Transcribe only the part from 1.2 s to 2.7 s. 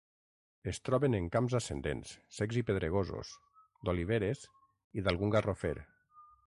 camps ascendents, secs i